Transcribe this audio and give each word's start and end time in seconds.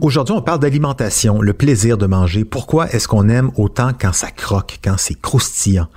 Aujourd'hui, 0.00 0.32
on 0.32 0.42
parle 0.42 0.60
d'alimentation, 0.60 1.42
le 1.42 1.52
plaisir 1.52 1.98
de 1.98 2.06
manger. 2.06 2.44
Pourquoi 2.44 2.88
est-ce 2.90 3.08
qu'on 3.08 3.28
aime 3.28 3.50
autant 3.56 3.90
quand 3.98 4.12
ça 4.12 4.30
croque, 4.30 4.78
quand 4.82 4.94
c'est 4.96 5.20
croustillant? 5.20 5.88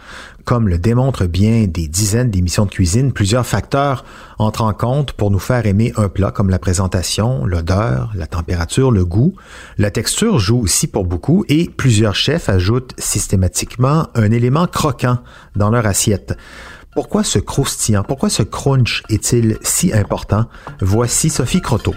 Comme 0.43 0.67
le 0.67 0.79
démontrent 0.79 1.27
bien 1.27 1.67
des 1.67 1.87
dizaines 1.87 2.31
d'émissions 2.31 2.65
de 2.65 2.71
cuisine, 2.71 3.13
plusieurs 3.13 3.45
facteurs 3.45 4.03
entrent 4.39 4.63
en 4.63 4.73
compte 4.73 5.11
pour 5.11 5.29
nous 5.29 5.37
faire 5.37 5.67
aimer 5.67 5.93
un 5.97 6.09
plat 6.09 6.31
comme 6.31 6.49
la 6.49 6.57
présentation, 6.57 7.45
l'odeur, 7.45 8.11
la 8.15 8.25
température, 8.25 8.89
le 8.89 9.05
goût. 9.05 9.35
La 9.77 9.91
texture 9.91 10.39
joue 10.39 10.61
aussi 10.61 10.87
pour 10.87 11.05
beaucoup 11.05 11.45
et 11.47 11.69
plusieurs 11.69 12.15
chefs 12.15 12.49
ajoutent 12.49 12.95
systématiquement 12.97 14.07
un 14.15 14.31
élément 14.31 14.65
croquant 14.65 15.19
dans 15.55 15.69
leur 15.69 15.85
assiette. 15.85 16.35
Pourquoi 16.95 17.23
ce 17.23 17.37
croustillant, 17.37 18.03
pourquoi 18.03 18.29
ce 18.29 18.41
crunch 18.41 19.03
est-il 19.09 19.59
si 19.61 19.93
important? 19.93 20.45
Voici 20.81 21.29
Sophie 21.29 21.61
Croteau. 21.61 21.93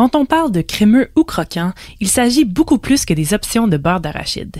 Quand 0.00 0.16
on 0.16 0.24
parle 0.24 0.50
de 0.50 0.62
crémeux 0.62 1.10
ou 1.14 1.24
croquant, 1.24 1.72
il 2.00 2.08
s'agit 2.08 2.46
beaucoup 2.46 2.78
plus 2.78 3.04
que 3.04 3.12
des 3.12 3.34
options 3.34 3.68
de 3.68 3.76
beurre 3.76 4.00
d'arachide. 4.00 4.56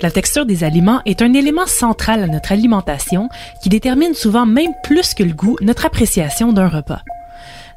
La 0.00 0.12
texture 0.12 0.46
des 0.46 0.62
aliments 0.62 1.00
est 1.06 1.22
un 1.22 1.32
élément 1.32 1.66
central 1.66 2.22
à 2.22 2.28
notre 2.28 2.52
alimentation 2.52 3.28
qui 3.64 3.68
détermine 3.68 4.14
souvent 4.14 4.46
même 4.46 4.70
plus 4.84 5.12
que 5.12 5.24
le 5.24 5.32
goût 5.32 5.56
notre 5.60 5.86
appréciation 5.86 6.52
d'un 6.52 6.68
repas. 6.68 7.02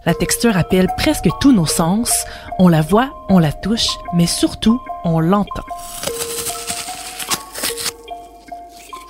La 0.06 0.14
texture 0.14 0.56
appelle 0.56 0.90
presque 0.98 1.30
tous 1.42 1.52
nos 1.52 1.66
sens, 1.66 2.14
on 2.60 2.68
la 2.68 2.82
voit, 2.82 3.12
on 3.28 3.40
la 3.40 3.54
touche, 3.54 3.90
mais 4.14 4.28
surtout, 4.28 4.80
on 5.04 5.20
l'entend. 5.20 5.66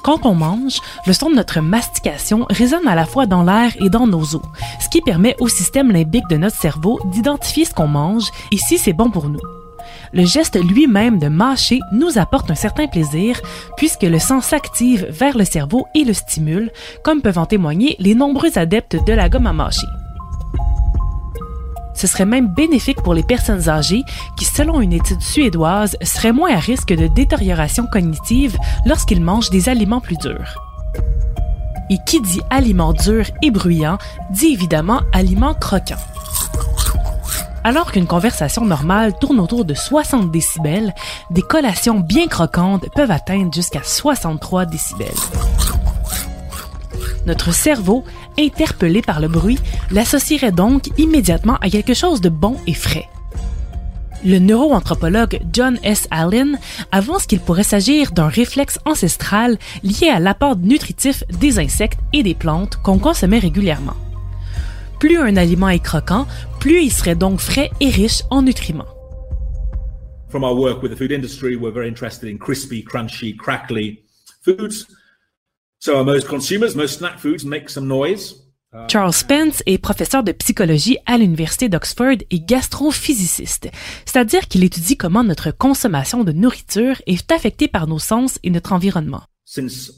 Quand 0.10 0.26
on 0.26 0.34
mange, 0.34 0.80
le 1.06 1.14
son 1.14 1.30
de 1.30 1.36
notre 1.36 1.62
mastication 1.62 2.48
résonne 2.50 2.88
à 2.88 2.96
la 2.96 3.06
fois 3.06 3.28
dans 3.28 3.44
l'air 3.44 3.74
et 3.80 3.92
dans 3.92 4.08
nos 4.08 4.36
os, 4.36 4.42
ce 4.80 4.90
qui 4.90 5.02
permet 5.02 5.36
au 5.40 5.48
système 5.48 5.92
limbique 5.92 6.28
de 6.32 6.38
notre 6.38 6.56
cerveau 6.56 7.00
d'identifier 7.12 7.64
ce 7.64 7.76
qu'on 7.76 7.86
mange 7.86 8.32
et 8.52 8.58
si 8.58 8.80
c'est 8.80 8.92
bon 8.92 9.12
pour 9.12 9.30
nous. 9.30 9.40
Le 10.12 10.26
geste 10.26 10.58
lui-même 10.60 11.20
de 11.20 11.28
mâcher 11.28 11.80
nous 11.92 12.18
apporte 12.18 12.50
un 12.50 12.56
certain 12.56 12.88
plaisir 12.88 13.40
puisque 13.78 14.02
le 14.02 14.18
sang 14.18 14.42
s'active 14.42 15.06
vers 15.12 15.38
le 15.38 15.46
cerveau 15.46 15.86
et 15.94 16.04
le 16.04 16.14
stimule, 16.14 16.72
comme 17.04 17.22
peuvent 17.22 17.38
en 17.38 17.46
témoigner 17.46 17.96
les 18.00 18.16
nombreux 18.16 18.58
adeptes 18.58 18.98
de 19.06 19.14
la 19.14 19.30
gomme 19.30 19.46
à 19.46 19.54
mâcher. 19.54 19.86
Ce 22.00 22.08
serait 22.08 22.26
même 22.26 22.48
bénéfique 22.48 23.02
pour 23.02 23.14
les 23.14 23.24
personnes 23.24 23.68
âgées 23.68 24.06
qui, 24.38 24.46
selon 24.46 24.80
une 24.80 24.94
étude 24.94 25.20
suédoise, 25.20 25.98
seraient 26.02 26.32
moins 26.32 26.56
à 26.56 26.60
risque 26.60 26.94
de 26.94 27.08
détérioration 27.08 27.88
cognitive 27.92 28.58
lorsqu'ils 28.86 29.20
mangent 29.20 29.50
des 29.50 29.68
aliments 29.68 30.00
plus 30.00 30.16
durs. 30.16 30.56
Et 31.90 31.98
qui 32.06 32.22
dit 32.22 32.40
aliments 32.50 32.94
durs 32.94 33.26
et 33.42 33.52
bruyants 33.52 33.98
dit 34.32 34.54
évidemment 34.54 35.02
aliments 35.12 35.56
croquants. 35.56 35.98
Alors 37.66 37.92
qu'une 37.92 38.08
conversation 38.08 38.64
normale 38.64 39.20
tourne 39.20 39.42
autour 39.42 39.66
de 39.66 39.74
60 39.74 40.32
décibels, 40.32 40.96
des 41.32 41.42
collations 41.42 42.00
bien 42.00 42.28
croquantes 42.28 42.86
peuvent 42.96 43.12
atteindre 43.12 43.54
jusqu'à 43.54 43.84
63 43.84 44.68
décibels. 44.68 45.10
Notre 47.30 47.54
cerveau, 47.54 48.04
interpellé 48.40 49.04
par 49.04 49.20
le 49.20 49.28
bruit, 49.28 49.60
l'associerait 49.92 50.52
donc 50.52 50.90
immédiatement 50.98 51.58
à 51.58 51.70
quelque 51.70 51.94
chose 51.94 52.22
de 52.22 52.30
bon 52.30 52.58
et 52.66 52.74
frais. 52.74 53.08
Le 54.26 54.40
neuroanthropologue 54.40 55.40
John 55.54 55.78
S. 55.84 56.08
Allen 56.10 56.58
avance 56.92 57.28
qu'il 57.28 57.40
pourrait 57.40 57.62
s'agir 57.62 58.14
d'un 58.14 58.30
réflexe 58.30 58.80
ancestral 58.84 59.60
lié 59.84 60.10
à 60.10 60.20
l'apport 60.20 60.58
nutritif 60.58 61.24
des 61.40 61.60
insectes 61.60 62.00
et 62.14 62.24
des 62.24 62.34
plantes 62.34 62.78
qu'on 62.78 62.98
consommait 62.98 63.38
régulièrement. 63.38 63.96
Plus 65.00 65.20
un 65.20 65.38
aliment 65.38 65.70
est 65.70 65.84
croquant, 65.84 66.26
plus 66.60 66.82
il 66.82 66.92
serait 66.92 67.14
donc 67.14 67.42
frais 67.42 67.70
et 67.80 67.92
riche 67.92 68.24
en 68.32 68.42
nutriments. 68.42 68.90
From 70.30 70.44
our 70.44 70.58
work 70.58 70.82
with 70.82 70.92
the 70.92 70.98
food 70.98 71.12
industry, 71.12 71.56
we're 71.56 71.72
very 71.72 71.88
interested 71.88 72.28
in 72.28 72.40
crispy, 72.40 72.84
crunchy, 72.84 73.38
crackly 73.38 74.00
foods. 74.42 74.88
So 75.82 76.04
most 76.04 76.28
consumers, 76.28 76.76
most 76.76 76.98
snack 76.98 77.20
foods 77.20 77.46
make 77.46 77.70
some 77.70 77.88
noise. 77.88 78.36
Charles 78.90 79.14
Spence 79.14 79.64
est 79.66 79.78
professeur 79.78 80.24
de 80.24 80.34
psychologie 80.34 80.98
à 81.06 81.18
l'Université 81.18 81.70
d'Oxford 81.70 82.18
et 82.30 82.42
gastrophysiciste, 82.42 83.70
c'est-à-dire 84.06 84.50
qu'il 84.50 84.66
étudie 84.66 84.98
comment 84.98 85.24
notre 85.24 85.52
consommation 85.52 86.26
de 86.26 86.34
nourriture 86.34 87.02
est 87.08 87.32
affectée 87.32 87.70
par 87.70 87.88
nos 87.88 87.98
sens 87.98 88.40
et 88.44 88.50
notre 88.50 88.74
environnement. 88.74 89.24
Since 89.46 89.94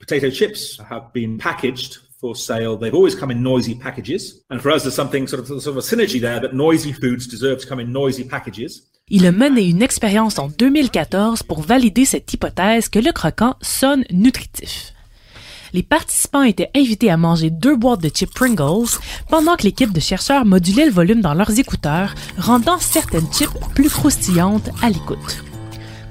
potato 0.00 0.30
chips 0.30 0.80
have 0.90 1.12
been 1.12 1.36
packaged 1.36 1.98
for 2.18 2.34
sale, 2.34 2.78
they've 2.78 2.94
always 2.94 3.14
come 3.14 3.30
in 3.30 3.42
noisy 3.42 3.74
packages. 3.74 4.42
And 4.50 4.58
for 4.60 4.72
us, 4.72 4.84
there's 4.84 4.94
something 4.94 5.28
sort 5.28 5.42
of, 5.42 5.48
sort 5.60 5.76
of 5.76 5.76
a 5.76 5.82
synergy 5.82 6.18
there 6.18 6.40
that 6.40 6.54
noisy 6.54 6.94
foods 6.94 7.28
deserve 7.28 7.60
to 7.60 7.68
come 7.68 7.80
in 7.80 7.92
noisy 7.92 8.24
packages. 8.24 8.84
Il 9.08 9.26
a 9.26 9.32
mené 9.32 9.68
une 9.68 9.82
expérience 9.82 10.38
en 10.38 10.48
2014 10.48 11.42
pour 11.42 11.60
valider 11.60 12.06
cette 12.06 12.32
hypothèse 12.32 12.88
que 12.88 12.98
le 12.98 13.12
croquant 13.12 13.56
sonne 13.60 14.04
nutritif 14.10 14.95
les 15.72 15.82
participants 15.82 16.42
étaient 16.42 16.70
invités 16.76 17.10
à 17.10 17.16
manger 17.16 17.50
deux 17.50 17.76
boîtes 17.76 18.02
de 18.02 18.08
chips 18.08 18.32
Pringles 18.32 18.98
pendant 19.28 19.56
que 19.56 19.64
l'équipe 19.64 19.92
de 19.92 20.00
chercheurs 20.00 20.44
modulait 20.44 20.86
le 20.86 20.92
volume 20.92 21.20
dans 21.20 21.34
leurs 21.34 21.58
écouteurs, 21.58 22.14
rendant 22.38 22.78
certaines 22.78 23.30
chips 23.32 23.50
plus 23.74 23.90
croustillantes 23.90 24.70
à 24.82 24.88
l'écoute. 24.88 25.44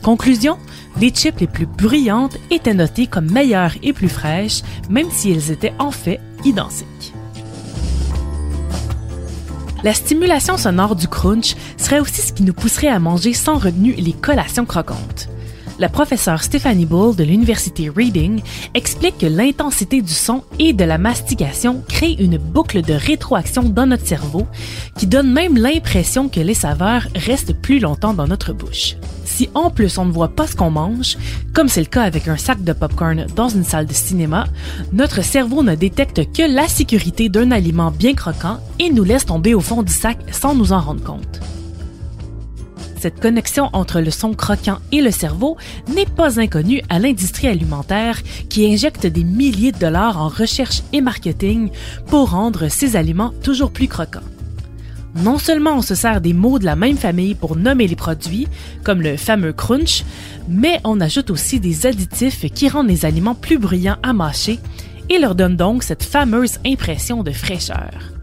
Conclusion, 0.04 0.58
les 1.00 1.10
chips 1.10 1.40
les 1.40 1.48
plus 1.48 1.66
bruyantes 1.66 2.38
étaient 2.52 2.74
notées 2.74 3.08
comme 3.08 3.32
meilleures 3.32 3.74
et 3.84 3.94
plus 3.94 4.10
fraîches, 4.10 4.62
même 4.90 5.10
si 5.10 5.32
elles 5.32 5.52
étaient 5.52 5.74
en 5.80 5.92
fait 5.92 6.20
identiques. 6.44 7.14
La 9.84 9.94
stimulation 9.94 10.58
sonore 10.58 10.96
du 10.96 11.08
crunch 11.08 11.56
serait 11.78 12.00
aussi 12.00 12.22
ce 12.22 12.34
qui 12.34 12.44
nous 12.44 12.54
pousserait 12.54 12.88
à 12.88 13.00
manger 13.00 13.34
sans 13.34 13.58
retenue 13.58 13.94
les 13.94 14.14
collations 14.14 14.66
croquantes 14.66 15.30
la 15.80 15.90
professeure 15.90 16.44
Stephanie 16.44 16.86
Bull 16.86 17.16
de 17.16 17.24
l'Université 17.24 17.90
Reading 17.90 18.42
explique 18.74 19.18
que 19.18 19.26
l'intensité 19.26 20.02
du 20.02 20.14
son 20.14 20.44
et 20.60 20.74
de 20.74 20.84
la 20.84 20.98
mastication 20.98 21.84
crée 21.88 22.16
une 22.20 22.38
boucle 22.38 22.82
de 22.82 22.94
rétroaction 22.94 23.64
dans 23.64 23.86
notre 23.86 24.06
cerveau 24.06 24.48
qui 24.98 25.08
donne 25.08 25.32
même 25.32 25.58
l'impression 25.58 26.30
que 26.30 26.40
les 26.40 26.54
saveurs 26.54 27.08
restent 27.16 27.54
plus 27.54 27.80
longtemps 27.80 28.14
dans 28.14 28.28
notre 28.28 28.54
bouche. 28.54 28.96
Si 29.26 29.50
en 29.54 29.70
plus 29.70 29.98
on 29.98 30.06
ne 30.06 30.12
voit 30.12 30.36
pas 30.36 30.48
ce 30.48 30.56
qu'on 30.56 30.72
mange, 30.72 31.18
comme 31.54 31.68
c'est 31.68 31.82
le 31.82 31.88
cas 31.88 32.04
avec 32.04 32.28
un 32.28 32.38
sac 32.38 32.64
de 32.64 32.74
popcorn 32.74 33.26
dans 33.36 33.50
une 33.50 33.66
salle 33.66 33.86
de 33.86 33.94
cinéma, 33.94 34.46
notre 34.94 35.24
cerveau 35.24 35.64
ne 35.64 35.76
détecte 35.76 36.32
que 36.32 36.44
la 36.44 36.68
sécurité 36.68 37.28
d'un 37.28 37.52
aliment 37.52 37.92
bien 37.92 38.14
croquant 38.14 38.60
et 38.80 38.90
nous 38.92 39.04
laisse 39.04 39.26
tomber 39.26 39.54
au 39.54 39.62
fond 39.62 39.84
du 39.84 39.92
sac 39.92 40.18
sans 40.32 40.56
nous 40.56 40.72
en 40.72 40.80
rendre 40.80 41.04
compte 41.04 41.42
cette 42.98 43.20
connexion 43.20 43.70
entre 43.74 44.02
le 44.02 44.12
son 44.12 44.34
croquant 44.34 44.80
et 44.92 45.02
le 45.02 45.12
cerveau 45.12 45.58
n'est 45.94 46.06
pas 46.06 46.40
inconnue 46.40 46.82
à 46.90 47.00
l'industrie 47.00 47.48
alimentaire 47.48 48.22
qui 48.50 48.72
injecte 48.72 49.06
des 49.06 49.24
milliers 49.24 49.72
de 49.72 49.80
dollars 49.80 50.18
en 50.18 50.28
recherche 50.28 50.82
et 50.94 51.02
marketing 51.02 51.70
pour 52.08 52.32
rendre 52.32 52.68
ces 52.70 52.96
aliments 52.96 53.34
toujours 53.44 53.72
plus 53.72 53.88
croquants. 53.88 54.22
Non 55.16 55.38
seulement 55.38 55.78
on 55.78 55.82
se 55.82 55.96
sert 55.96 56.20
des 56.20 56.34
mots 56.34 56.60
de 56.60 56.66
la 56.66 56.76
même 56.76 56.98
famille 56.98 57.36
pour 57.36 57.56
nommer 57.56 57.88
les 57.88 57.96
produits, 57.96 58.48
comme 58.84 59.02
le 59.02 59.16
fameux 59.16 59.54
crunch, 59.54 60.04
mais 60.50 60.82
on 60.84 61.00
ajoute 61.00 61.30
aussi 61.30 61.62
des 61.62 61.86
additifs 61.86 62.52
qui 62.54 62.68
rendent 62.68 62.90
les 62.90 63.06
aliments 63.06 63.36
plus 63.36 63.58
bruyants 63.58 63.98
à 64.04 64.12
mâcher 64.12 64.60
et 65.10 65.20
leur 65.20 65.36
donnent 65.36 65.56
donc 65.56 65.84
cette 65.84 66.04
fameuse 66.04 66.60
impression 66.66 67.24
de 67.24 67.32
fraîcheur. 67.32 68.15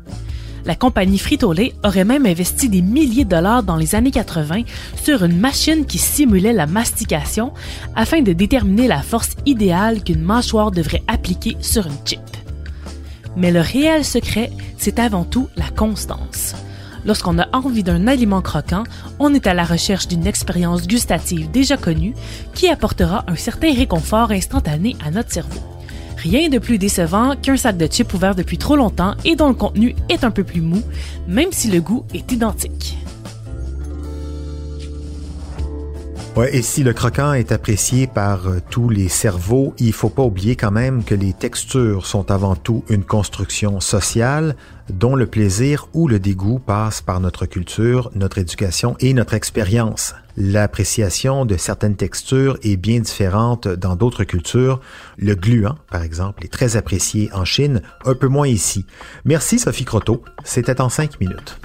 La 0.64 0.76
compagnie 0.76 1.18
Frito-Lay 1.18 1.72
aurait 1.84 2.04
même 2.04 2.24
investi 2.24 2.68
des 2.68 2.82
milliers 2.82 3.24
de 3.24 3.30
dollars 3.30 3.64
dans 3.64 3.76
les 3.76 3.94
années 3.94 4.12
80 4.12 4.62
sur 5.02 5.24
une 5.24 5.38
machine 5.38 5.86
qui 5.86 5.98
simulait 5.98 6.52
la 6.52 6.66
mastication 6.66 7.52
afin 7.96 8.22
de 8.22 8.32
déterminer 8.32 8.86
la 8.86 9.02
force 9.02 9.30
idéale 9.44 10.04
qu'une 10.04 10.22
mâchoire 10.22 10.70
devrait 10.70 11.02
appliquer 11.08 11.56
sur 11.60 11.86
une 11.86 12.06
chip. 12.06 12.20
Mais 13.36 13.50
le 13.50 13.60
réel 13.60 14.04
secret, 14.04 14.52
c'est 14.78 14.98
avant 14.98 15.24
tout 15.24 15.48
la 15.56 15.68
constance. 15.68 16.54
Lorsqu'on 17.04 17.40
a 17.40 17.48
envie 17.52 17.82
d'un 17.82 18.06
aliment 18.06 18.42
croquant, 18.42 18.84
on 19.18 19.34
est 19.34 19.48
à 19.48 19.54
la 19.54 19.64
recherche 19.64 20.06
d'une 20.06 20.26
expérience 20.28 20.86
gustative 20.86 21.50
déjà 21.50 21.76
connue 21.76 22.14
qui 22.54 22.68
apportera 22.68 23.24
un 23.26 23.34
certain 23.34 23.74
réconfort 23.74 24.30
instantané 24.30 24.96
à 25.04 25.10
notre 25.10 25.32
cerveau. 25.32 25.60
Rien 26.22 26.48
de 26.48 26.60
plus 26.60 26.78
décevant 26.78 27.34
qu'un 27.34 27.56
sac 27.56 27.76
de 27.76 27.86
chips 27.88 28.14
ouvert 28.14 28.36
depuis 28.36 28.56
trop 28.56 28.76
longtemps 28.76 29.16
et 29.24 29.34
dont 29.34 29.48
le 29.48 29.54
contenu 29.54 29.96
est 30.08 30.22
un 30.22 30.30
peu 30.30 30.44
plus 30.44 30.60
mou, 30.60 30.80
même 31.26 31.50
si 31.50 31.68
le 31.68 31.80
goût 31.80 32.04
est 32.14 32.30
identique. 32.30 32.96
Ouais, 36.34 36.56
et 36.56 36.62
si 36.62 36.82
le 36.82 36.94
croquant 36.94 37.34
est 37.34 37.52
apprécié 37.52 38.06
par 38.06 38.48
euh, 38.48 38.58
tous 38.70 38.88
les 38.88 39.08
cerveaux, 39.08 39.74
il 39.78 39.92
faut 39.92 40.08
pas 40.08 40.22
oublier 40.22 40.56
quand 40.56 40.70
même 40.70 41.04
que 41.04 41.14
les 41.14 41.34
textures 41.34 42.06
sont 42.06 42.30
avant 42.30 42.56
tout 42.56 42.84
une 42.88 43.04
construction 43.04 43.80
sociale 43.80 44.56
dont 44.88 45.14
le 45.14 45.26
plaisir 45.26 45.88
ou 45.92 46.08
le 46.08 46.18
dégoût 46.18 46.58
passe 46.58 47.02
par 47.02 47.20
notre 47.20 47.44
culture, 47.44 48.10
notre 48.14 48.38
éducation 48.38 48.96
et 48.98 49.12
notre 49.12 49.34
expérience. 49.34 50.14
L'appréciation 50.38 51.44
de 51.44 51.58
certaines 51.58 51.96
textures 51.96 52.56
est 52.62 52.78
bien 52.78 53.00
différente 53.00 53.68
dans 53.68 53.94
d'autres 53.94 54.24
cultures. 54.24 54.80
Le 55.18 55.34
gluant, 55.34 55.76
par 55.90 56.02
exemple, 56.02 56.44
est 56.44 56.52
très 56.52 56.78
apprécié 56.78 57.30
en 57.34 57.44
Chine, 57.44 57.82
un 58.06 58.14
peu 58.14 58.28
moins 58.28 58.48
ici. 58.48 58.86
Merci 59.26 59.58
Sophie 59.58 59.84
Croteau. 59.84 60.24
C'était 60.44 60.80
en 60.80 60.88
cinq 60.88 61.20
minutes. 61.20 61.60